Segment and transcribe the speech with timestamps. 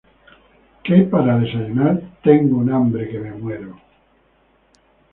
[0.83, 2.01] ¿Qué hay para desayunar?
[2.23, 3.79] Tengo un hambre que me muero.